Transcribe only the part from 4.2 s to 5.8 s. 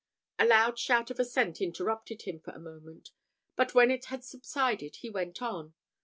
subsided he went on.